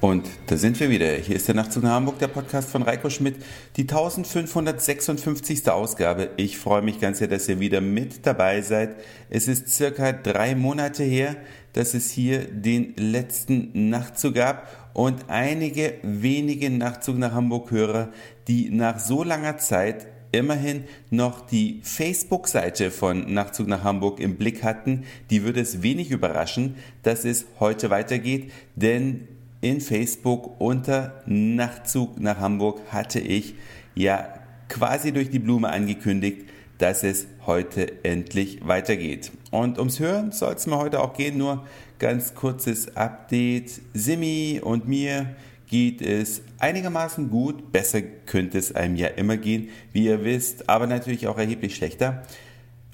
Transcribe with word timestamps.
Und 0.00 0.26
da 0.46 0.56
sind 0.56 0.80
wir 0.80 0.88
wieder. 0.88 1.12
Hier 1.12 1.36
ist 1.36 1.46
der 1.46 1.54
Nachtzug 1.54 1.82
nach 1.82 1.90
Hamburg, 1.90 2.18
der 2.18 2.28
Podcast 2.28 2.70
von 2.70 2.80
Reiko 2.80 3.10
Schmidt, 3.10 3.36
die 3.76 3.82
1556. 3.82 5.68
Ausgabe. 5.68 6.30
Ich 6.38 6.56
freue 6.56 6.80
mich 6.80 7.00
ganz 7.00 7.18
sehr, 7.18 7.28
dass 7.28 7.46
ihr 7.50 7.60
wieder 7.60 7.82
mit 7.82 8.26
dabei 8.26 8.62
seid. 8.62 8.96
Es 9.28 9.46
ist 9.46 9.68
circa 9.68 10.12
drei 10.12 10.54
Monate 10.54 11.02
her, 11.02 11.36
dass 11.74 11.92
es 11.92 12.10
hier 12.10 12.46
den 12.46 12.94
letzten 12.96 13.90
Nachtzug 13.90 14.36
gab 14.36 14.90
und 14.94 15.28
einige 15.28 15.96
wenige 16.02 16.70
Nachtzug 16.70 17.18
nach 17.18 17.32
Hamburg-Hörer, 17.32 18.08
die 18.48 18.70
nach 18.70 18.98
so 18.98 19.22
langer 19.22 19.58
Zeit 19.58 20.06
immerhin 20.32 20.84
noch 21.10 21.46
die 21.46 21.80
Facebook-Seite 21.82 22.90
von 22.90 23.34
Nachtzug 23.34 23.66
nach 23.66 23.84
Hamburg 23.84 24.18
im 24.18 24.36
Blick 24.36 24.62
hatten, 24.62 25.04
die 25.28 25.42
würde 25.42 25.60
es 25.60 25.82
wenig 25.82 26.10
überraschen, 26.10 26.76
dass 27.02 27.26
es 27.26 27.44
heute 27.58 27.90
weitergeht, 27.90 28.50
denn 28.76 29.28
in 29.60 29.80
Facebook 29.80 30.60
unter 30.60 31.22
Nachtzug 31.26 32.18
nach 32.18 32.38
Hamburg 32.38 32.80
hatte 32.88 33.20
ich 33.20 33.54
ja 33.94 34.28
quasi 34.68 35.12
durch 35.12 35.30
die 35.30 35.38
Blume 35.38 35.68
angekündigt, 35.70 36.48
dass 36.78 37.04
es 37.04 37.26
heute 37.44 38.04
endlich 38.04 38.66
weitergeht. 38.66 39.32
Und 39.50 39.78
ums 39.78 40.00
Hören 40.00 40.32
soll 40.32 40.54
es 40.54 40.66
mir 40.66 40.78
heute 40.78 41.00
auch 41.00 41.12
gehen, 41.12 41.36
nur 41.36 41.66
ganz 41.98 42.34
kurzes 42.34 42.96
Update. 42.96 43.82
Simi 43.92 44.60
und 44.62 44.88
mir 44.88 45.36
geht 45.66 46.00
es 46.00 46.40
einigermaßen 46.58 47.28
gut. 47.28 47.70
Besser 47.70 48.00
könnte 48.00 48.56
es 48.56 48.74
einem 48.74 48.96
ja 48.96 49.08
immer 49.08 49.36
gehen, 49.36 49.68
wie 49.92 50.06
ihr 50.06 50.24
wisst, 50.24 50.70
aber 50.70 50.86
natürlich 50.86 51.26
auch 51.26 51.36
erheblich 51.36 51.76
schlechter. 51.76 52.22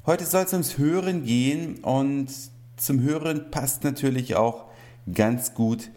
Heute 0.05 0.25
soll 0.25 0.45
es 0.45 0.53
ums 0.53 0.79
Hören 0.79 1.25
gehen 1.25 1.79
und 1.83 2.29
zum 2.77 3.03
Hören 3.03 3.51
passt 3.53 3.85
natürlich 3.85 4.35
auch 4.35 4.65
ganz 5.13 5.55
gut 5.55 5.91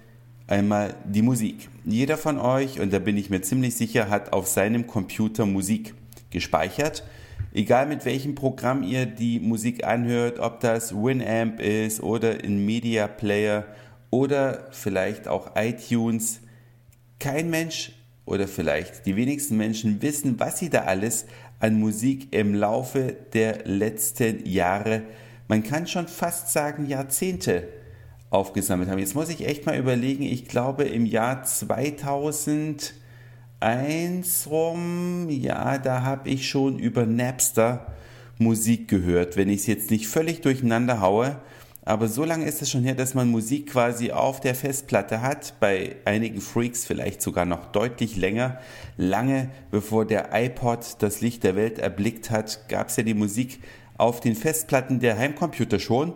einmal 0.49 0.95
die 1.05 1.21
Musik. 1.21 1.69
Jeder 1.85 2.17
von 2.17 2.39
euch, 2.39 2.79
und 2.79 2.91
da 2.91 2.99
bin 2.99 3.17
ich 3.17 3.29
mir 3.29 3.41
ziemlich 3.41 3.75
sicher, 3.75 4.09
hat 4.09 4.33
auf 4.33 4.47
seinem 4.47 4.87
Computer 4.87 5.45
Musik 5.45 5.93
gespeichert. 6.31 7.03
Egal 7.53 7.87
mit 7.87 8.05
welchem 8.05 8.35
Programm 8.35 8.83
ihr 8.83 9.05
die 9.05 9.39
Musik 9.39 9.85
anhört, 9.85 10.39
ob 10.39 10.59
das 10.59 10.93
Winamp 10.93 11.59
ist 11.59 12.01
oder 12.01 12.43
ein 12.43 12.65
Media 12.65 13.07
Player 13.07 13.65
oder 14.09 14.67
vielleicht 14.71 15.27
auch 15.27 15.55
iTunes. 15.55 16.41
Kein 17.19 17.49
Mensch 17.49 17.91
oder 18.25 18.47
vielleicht 18.47 19.05
die 19.05 19.15
wenigsten 19.15 19.57
Menschen 19.57 20.01
wissen, 20.01 20.39
was 20.39 20.59
sie 20.59 20.69
da 20.69 20.81
alles 20.83 21.25
an 21.59 21.79
Musik 21.79 22.33
im 22.33 22.53
Laufe 22.53 23.15
der 23.33 23.65
letzten 23.65 24.45
Jahre, 24.45 25.03
man 25.47 25.63
kann 25.63 25.87
schon 25.87 26.07
fast 26.07 26.53
sagen 26.53 26.85
Jahrzehnte 26.85 27.67
aufgesammelt 28.29 28.89
haben. 28.89 28.99
Jetzt 28.99 29.15
muss 29.15 29.29
ich 29.29 29.47
echt 29.47 29.65
mal 29.65 29.77
überlegen, 29.77 30.23
ich 30.23 30.47
glaube 30.47 30.83
im 30.83 31.05
Jahr 31.05 31.43
2001 31.43 32.93
rum, 34.49 35.27
ja, 35.29 35.77
da 35.77 36.03
habe 36.03 36.29
ich 36.29 36.47
schon 36.47 36.79
über 36.79 37.05
Napster 37.05 37.87
Musik 38.37 38.87
gehört, 38.87 39.35
wenn 39.35 39.49
ich 39.49 39.61
es 39.61 39.67
jetzt 39.67 39.91
nicht 39.91 40.07
völlig 40.07 40.41
durcheinander 40.41 41.01
haue. 41.01 41.37
Aber 41.83 42.07
so 42.07 42.23
lange 42.23 42.45
ist 42.45 42.61
es 42.61 42.69
schon 42.69 42.83
her, 42.83 42.93
dass 42.93 43.15
man 43.15 43.29
Musik 43.29 43.71
quasi 43.71 44.11
auf 44.11 44.39
der 44.39 44.53
Festplatte 44.53 45.21
hat, 45.21 45.55
bei 45.59 45.95
einigen 46.05 46.39
Freaks 46.39 46.85
vielleicht 46.85 47.21
sogar 47.21 47.45
noch 47.45 47.65
deutlich 47.71 48.15
länger. 48.15 48.59
Lange 48.95 49.49
bevor 49.71 50.05
der 50.05 50.29
iPod 50.31 50.97
das 50.99 51.21
Licht 51.21 51.43
der 51.43 51.55
Welt 51.55 51.79
erblickt 51.79 52.29
hat, 52.29 52.69
gab 52.69 52.89
es 52.89 52.97
ja 52.97 53.03
die 53.03 53.15
Musik 53.15 53.59
auf 53.97 54.19
den 54.19 54.35
Festplatten 54.35 54.99
der 54.99 55.17
Heimcomputer 55.17 55.79
schon. 55.79 56.13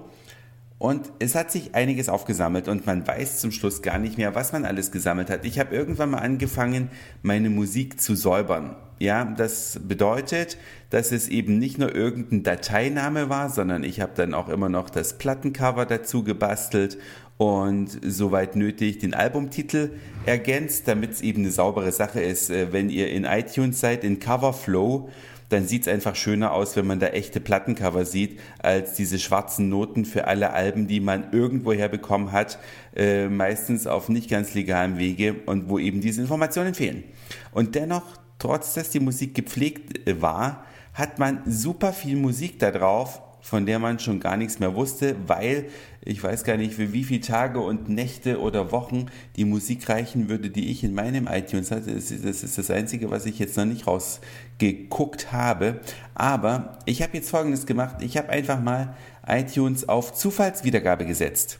Und 0.84 1.14
es 1.20 1.34
hat 1.34 1.50
sich 1.50 1.76
einiges 1.76 2.10
aufgesammelt 2.10 2.68
und 2.68 2.86
man 2.86 3.08
weiß 3.08 3.40
zum 3.40 3.54
Schluss 3.54 3.82
gar 3.82 4.00
nicht 4.00 4.18
mehr, 4.18 4.36
was 4.36 4.52
man 4.52 4.66
alles 4.66 4.92
gesammelt 4.92 5.30
hat. 5.30 5.46
Ich 5.46 5.58
habe 5.58 5.74
irgendwann 5.74 6.10
mal 6.10 6.18
angefangen, 6.18 6.90
meine 7.22 7.50
Musik 7.50 8.02
zu 8.02 8.16
säubern. 8.16 8.76
Ja, 9.00 9.24
das 9.24 9.80
bedeutet, 9.82 10.58
dass 10.90 11.14
es 11.14 11.30
eben 11.30 11.58
nicht 11.58 11.78
nur 11.78 11.96
irgendein 11.96 12.44
Dateiname 12.44 13.30
war, 13.30 13.50
sondern 13.50 13.86
ich 13.86 14.02
habe 14.02 14.12
dann 14.16 14.34
auch 14.34 14.50
immer 14.50 14.68
noch 14.68 14.90
das 14.90 15.18
Plattencover 15.18 15.86
dazu 15.86 16.22
gebastelt 16.22 16.98
und 17.38 17.98
soweit 18.06 18.58
nötig 18.58 19.00
den 19.00 19.14
Albumtitel 19.14 19.92
ergänzt, 20.26 20.90
damit 20.90 21.12
es 21.12 21.22
eben 21.22 21.44
eine 21.44 21.52
saubere 21.52 21.94
Sache 21.94 22.20
ist. 22.20 22.50
Äh, 22.50 22.74
wenn 22.74 22.90
ihr 22.90 23.10
in 23.10 23.24
iTunes 23.24 23.80
seid, 23.80 24.04
in 24.04 24.20
Coverflow, 24.20 25.10
dann 25.54 25.68
sieht 25.68 25.84
es 25.84 25.88
einfach 25.88 26.16
schöner 26.16 26.52
aus, 26.52 26.76
wenn 26.76 26.88
man 26.88 27.00
da 27.00 27.08
echte 27.08 27.40
Plattencover 27.40 28.06
sieht, 28.06 28.40
als 28.60 28.94
diese 28.94 29.20
schwarzen 29.20 29.70
Noten 29.70 30.04
für 30.04 30.28
alle 30.28 30.52
Alben, 30.52 30.88
die 30.88 31.00
man 31.00 31.32
irgendwoher 31.32 31.90
bekommen 31.90 32.32
hat, 32.32 32.58
äh, 32.96 33.28
meistens 33.30 33.88
auf 33.88 34.10
nicht 34.10 34.30
ganz 34.30 34.54
legalem 34.54 34.98
Wege 34.98 35.36
und 35.46 35.70
wo 35.70 35.80
eben 35.80 36.02
diese 36.02 36.22
Informationen 36.22 36.74
fehlen. 36.74 37.04
Und 37.52 37.76
dennoch, 37.76 38.04
trotz 38.40 38.74
dass 38.74 38.90
die 38.90 39.00
Musik 39.00 39.36
gepflegt 39.36 40.08
äh, 40.08 40.22
war, 40.22 40.66
hat 40.94 41.20
man 41.20 41.42
super 41.46 41.94
viel 41.94 42.18
Musik 42.18 42.60
da 42.60 42.72
drauf 42.72 43.22
von 43.44 43.66
der 43.66 43.78
man 43.78 44.00
schon 44.00 44.22
gar 44.22 44.38
nichts 44.38 44.60
mehr 44.60 44.74
wusste, 44.74 45.18
weil 45.28 45.66
ich 46.02 46.24
weiß 46.24 46.46
gar 46.46 46.56
nicht, 46.56 46.76
für 46.76 46.94
wie 46.94 47.04
viele 47.04 47.20
Tage 47.20 47.60
und 47.60 47.90
Nächte 47.90 48.40
oder 48.40 48.72
Wochen 48.72 49.08
die 49.36 49.44
Musik 49.44 49.90
reichen 49.90 50.30
würde, 50.30 50.50
die 50.50 50.72
ich 50.72 50.84
in 50.84 50.96
meinem 50.96 51.28
iTunes 51.28 51.70
hatte. 51.70 51.94
Das 51.94 52.10
ist 52.10 52.58
das 52.58 52.72
Einzige, 52.72 53.12
was 53.12 53.26
ich 53.26 53.40
jetzt 53.40 53.58
noch 53.58 53.66
nicht 53.66 53.86
rausgeguckt 53.86 55.34
habe. 55.34 55.82
Aber 56.16 56.78
ich 56.86 57.02
habe 57.02 57.18
jetzt 57.18 57.30
Folgendes 57.30 57.66
gemacht. 57.66 57.98
Ich 58.00 58.18
habe 58.18 58.30
einfach 58.30 58.62
mal 58.62 58.96
iTunes 59.28 59.90
auf 59.90 60.14
Zufallswiedergabe 60.14 61.06
gesetzt. 61.06 61.60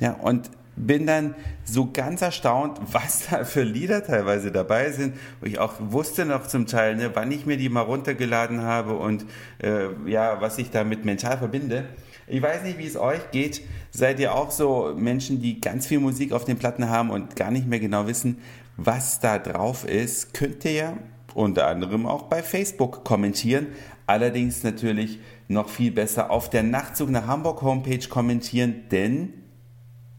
Ja, 0.00 0.12
und 0.12 0.50
bin 0.76 1.06
dann 1.06 1.34
so 1.64 1.90
ganz 1.90 2.22
erstaunt, 2.22 2.78
was 2.92 3.28
da 3.30 3.44
für 3.44 3.62
Lieder 3.62 4.04
teilweise 4.04 4.52
dabei 4.52 4.90
sind, 4.92 5.16
ich 5.42 5.58
auch 5.58 5.74
wusste 5.80 6.24
noch 6.24 6.46
zum 6.46 6.66
Teil, 6.66 6.96
ne, 6.96 7.10
wann 7.14 7.32
ich 7.32 7.46
mir 7.46 7.56
die 7.56 7.68
mal 7.68 7.80
runtergeladen 7.80 8.62
habe 8.62 8.94
und 8.94 9.24
äh, 9.62 9.88
ja, 10.06 10.40
was 10.40 10.58
ich 10.58 10.70
damit 10.70 11.04
mental 11.04 11.38
verbinde. 11.38 11.84
Ich 12.28 12.42
weiß 12.42 12.64
nicht, 12.64 12.78
wie 12.78 12.86
es 12.86 12.96
euch 12.96 13.30
geht. 13.30 13.62
Seid 13.92 14.18
ihr 14.18 14.34
auch 14.34 14.50
so 14.50 14.92
Menschen, 14.96 15.40
die 15.40 15.60
ganz 15.60 15.86
viel 15.86 16.00
Musik 16.00 16.32
auf 16.32 16.44
den 16.44 16.58
Platten 16.58 16.88
haben 16.88 17.10
und 17.10 17.36
gar 17.36 17.50
nicht 17.50 17.68
mehr 17.68 17.78
genau 17.78 18.06
wissen, 18.06 18.38
was 18.76 19.20
da 19.20 19.38
drauf 19.38 19.84
ist? 19.84 20.34
Könnt 20.34 20.64
ihr 20.64 20.72
ja 20.72 20.96
unter 21.34 21.68
anderem 21.68 22.06
auch 22.06 22.24
bei 22.24 22.42
Facebook 22.42 23.04
kommentieren. 23.04 23.68
Allerdings 24.06 24.62
natürlich 24.64 25.20
noch 25.48 25.68
viel 25.68 25.92
besser 25.92 26.30
auf 26.30 26.50
der 26.50 26.62
Nachtzug 26.62 27.10
nach 27.10 27.26
Hamburg 27.26 27.62
Homepage 27.62 28.08
kommentieren, 28.08 28.84
denn 28.90 29.32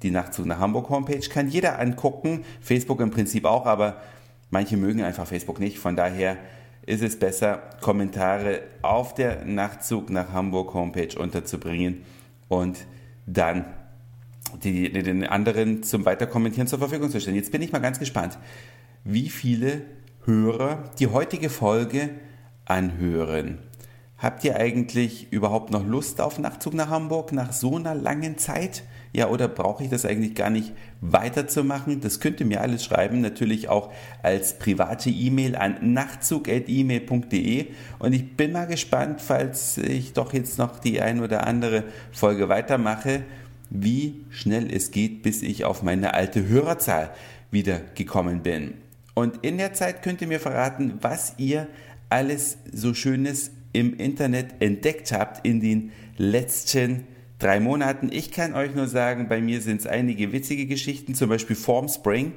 die 0.04 0.12
Nachtzug 0.12 0.46
nach 0.46 0.60
Hamburg 0.60 0.90
Homepage 0.90 1.28
kann 1.28 1.48
jeder 1.48 1.80
angucken, 1.80 2.44
Facebook 2.62 3.02
im 3.02 3.10
Prinzip 3.10 3.46
auch, 3.46 3.66
aber 3.66 4.02
manche 4.50 4.78
mögen 4.78 5.04
einfach 5.04 5.28
Facebook 5.28 5.60
nicht. 5.60 5.80
Von 5.80 5.96
daher 5.96 6.38
ist 6.86 7.04
es 7.04 7.20
besser, 7.20 7.62
Kommentare 7.82 8.62
auf 8.82 9.14
der 9.14 9.44
Nachtzug 9.46 10.10
nach 10.10 10.32
Hamburg 10.32 10.74
Homepage 10.74 11.20
unterzubringen 11.20 12.04
und 12.48 12.86
dann 13.26 13.66
die, 14.64 14.92
den 14.92 15.26
anderen 15.26 15.84
zum 15.84 16.06
Weiterkommentieren 16.06 16.68
zur 16.68 16.80
Verfügung 16.80 17.10
zu 17.10 17.20
stellen. 17.20 17.36
Jetzt 17.36 17.52
bin 17.52 17.62
ich 17.62 17.72
mal 17.72 17.80
ganz 17.80 18.00
gespannt, 18.00 18.38
wie 19.04 19.30
viele 19.30 19.82
Hörer 20.24 20.92
die 21.00 21.08
heutige 21.08 21.50
Folge 21.50 22.10
anhören. 22.66 23.60
Habt 24.20 24.44
ihr 24.44 24.56
eigentlich 24.56 25.32
überhaupt 25.32 25.70
noch 25.70 25.86
Lust 25.86 26.22
auf 26.22 26.40
Nachtzug 26.40 26.74
nach 26.74 26.90
Hamburg 26.90 27.34
nach 27.34 27.54
so 27.54 27.76
einer 27.76 27.94
langen 27.94 28.40
Zeit? 28.40 28.82
Ja, 29.14 29.30
oder 29.30 29.48
brauche 29.48 29.84
ich 29.84 29.92
das 29.92 30.06
eigentlich 30.06 30.34
gar 30.34 30.50
nicht 30.50 30.74
weiterzumachen? 31.02 32.02
Das 32.02 32.20
könnt 32.20 32.40
ihr 32.40 32.48
mir 32.48 32.62
alles 32.62 32.84
schreiben, 32.84 33.22
natürlich 33.22 33.70
auch 33.70 33.92
als 34.24 34.58
private 34.58 35.12
E-Mail 35.12 35.56
an 35.56 35.94
nachtzug.email.de. 35.94 37.68
Und 38.00 38.14
ich 38.14 38.36
bin 38.36 38.54
mal 38.54 38.66
gespannt, 38.66 39.22
falls 39.22 39.78
ich 39.78 40.14
doch 40.14 40.34
jetzt 40.34 40.58
noch 40.58 40.80
die 40.80 41.00
ein 41.00 41.22
oder 41.22 41.46
andere 41.46 41.84
Folge 42.12 42.50
weitermache, 42.50 43.22
wie 43.70 44.26
schnell 44.32 44.74
es 44.74 44.90
geht, 44.90 45.22
bis 45.22 45.44
ich 45.44 45.64
auf 45.64 45.84
meine 45.84 46.16
alte 46.16 46.48
Hörerzahl 46.48 47.12
wieder 47.52 47.82
gekommen 47.94 48.42
bin. 48.42 48.74
Und 49.14 49.44
in 49.44 49.60
der 49.60 49.74
Zeit 49.74 50.02
könnt 50.02 50.22
ihr 50.22 50.28
mir 50.28 50.40
verraten, 50.40 50.98
was 51.02 51.36
ihr 51.38 51.68
alles 52.10 52.58
so 52.72 52.94
Schönes 52.94 53.52
im 53.78 53.94
Internet 53.94 54.56
entdeckt 54.60 55.12
habt 55.12 55.46
in 55.46 55.62
den 55.62 55.92
letzten 56.18 57.04
drei 57.38 57.60
Monaten. 57.60 58.10
Ich 58.12 58.32
kann 58.32 58.56
euch 58.56 58.74
nur 58.74 58.88
sagen, 58.88 59.28
bei 59.30 59.40
mir 59.40 59.62
sind 59.62 59.82
es 59.82 59.86
einige 59.86 60.32
witzige 60.32 60.66
Geschichten, 60.66 61.14
zum 61.14 61.30
Beispiel 61.30 61.56
Formspring. 61.56 62.34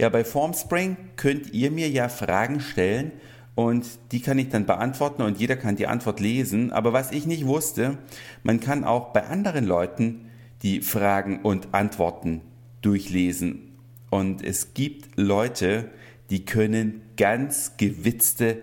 Ja, 0.00 0.08
bei 0.08 0.24
Formspring 0.24 0.96
könnt 1.14 1.52
ihr 1.54 1.70
mir 1.70 1.88
ja 1.88 2.08
Fragen 2.08 2.58
stellen 2.58 3.12
und 3.54 3.86
die 4.10 4.20
kann 4.20 4.40
ich 4.40 4.48
dann 4.48 4.66
beantworten 4.66 5.22
und 5.22 5.38
jeder 5.38 5.54
kann 5.54 5.76
die 5.76 5.86
Antwort 5.86 6.18
lesen. 6.18 6.72
Aber 6.72 6.92
was 6.92 7.12
ich 7.12 7.26
nicht 7.26 7.46
wusste, 7.46 7.98
man 8.42 8.58
kann 8.58 8.82
auch 8.82 9.12
bei 9.12 9.22
anderen 9.22 9.64
Leuten 9.64 10.30
die 10.62 10.80
Fragen 10.80 11.42
und 11.42 11.74
Antworten 11.74 12.40
durchlesen. 12.80 13.70
Und 14.10 14.42
es 14.42 14.74
gibt 14.74 15.16
Leute, 15.16 15.90
die 16.30 16.44
können 16.44 17.02
ganz 17.16 17.76
gewitzte 17.76 18.58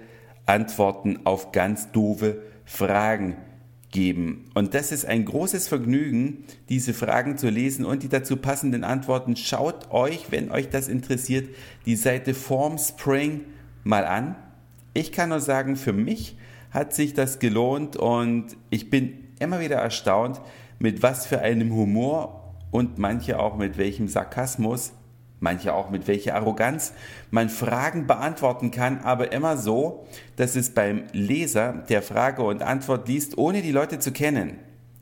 Antworten 0.50 1.20
auf 1.26 1.52
ganz 1.52 1.92
doofe 1.92 2.42
Fragen 2.66 3.38
geben. 3.92 4.50
Und 4.56 4.74
das 4.74 4.92
ist 4.92 5.06
ein 5.06 5.26
großes 5.26 5.68
Vergnügen, 5.68 6.44
diese 6.70 6.94
Fragen 6.94 7.38
zu 7.38 7.50
lesen 7.50 7.86
und 7.86 8.04
die 8.04 8.10
dazu 8.10 8.36
passenden 8.36 8.84
Antworten. 8.84 9.36
Schaut 9.36 9.92
euch, 9.92 10.32
wenn 10.32 10.52
euch 10.52 10.70
das 10.70 10.88
interessiert, 10.88 11.50
die 11.86 11.96
Seite 11.96 12.34
Formspring 12.34 13.42
mal 13.84 14.06
an. 14.06 14.36
Ich 14.94 15.12
kann 15.12 15.30
nur 15.30 15.40
sagen, 15.40 15.76
für 15.76 15.94
mich 15.94 16.36
hat 16.72 16.94
sich 16.94 17.14
das 17.14 17.40
gelohnt 17.40 17.96
und 17.96 18.58
ich 18.70 18.90
bin 18.90 19.28
immer 19.40 19.60
wieder 19.60 19.78
erstaunt, 19.78 20.42
mit 20.80 21.02
was 21.04 21.26
für 21.26 21.40
einem 21.40 21.74
Humor 21.74 22.56
und 22.72 22.98
manche 22.98 23.40
auch 23.40 23.56
mit 23.58 23.78
welchem 23.78 24.08
Sarkasmus 24.08 24.94
manche 25.40 25.74
auch 25.74 25.90
mit 25.90 26.08
welcher 26.08 26.36
Arroganz 26.36 26.94
man 27.32 27.50
Fragen 27.50 28.08
beantworten 28.08 28.72
kann, 28.72 29.00
aber 29.02 29.32
immer 29.32 29.58
so, 29.58 30.06
dass 30.36 30.56
es 30.56 30.72
beim 30.72 31.04
Leser 31.12 31.86
der 31.90 32.02
Frage 32.02 32.44
und 32.44 32.62
Antwort 32.62 33.08
liest, 33.08 33.38
ohne 33.38 33.62
die 33.62 33.72
Leute 33.72 34.00
zu 34.00 34.12
kennen. 34.12 34.58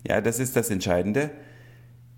Ja, 0.08 0.22
das 0.22 0.40
ist 0.40 0.56
das 0.56 0.70
Entscheidende, 0.70 1.32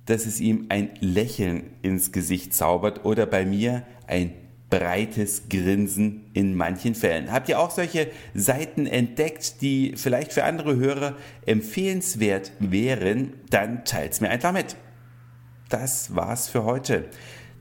dass 0.06 0.26
es 0.26 0.40
ihm 0.40 0.66
ein 0.70 0.90
Lächeln 1.00 1.64
ins 1.82 2.12
Gesicht 2.12 2.54
zaubert 2.54 3.06
oder 3.06 3.26
bei 3.26 3.46
mir 3.46 3.84
ein 4.08 4.34
breites 4.70 5.50
Grinsen 5.50 6.30
in 6.34 6.56
manchen 6.56 6.96
Fällen. 6.96 7.32
Habt 7.32 7.50
ihr 7.50 7.60
auch 7.60 7.72
solche 7.72 8.08
Seiten 8.34 8.86
entdeckt, 8.86 9.62
die 9.62 9.94
vielleicht 9.96 10.34
für 10.34 10.44
andere 10.44 10.76
Hörer 10.76 11.16
empfehlenswert 11.46 12.52
wären? 12.60 13.34
Dann 13.50 13.84
teilt's 13.86 14.22
mir 14.22 14.30
einfach 14.30 14.52
mit. 14.52 14.76
Das 15.70 16.16
war's 16.16 16.50
für 16.50 16.64
heute. 16.64 17.06